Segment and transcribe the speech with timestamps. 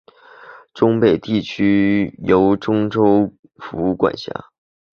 [0.73, 4.33] 忠北地区由忠州府管辖。